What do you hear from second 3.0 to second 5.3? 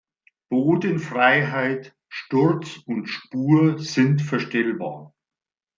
Spur sind verstellbar.